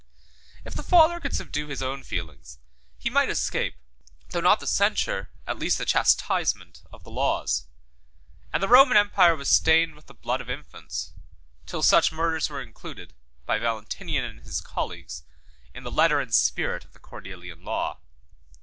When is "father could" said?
0.89-1.35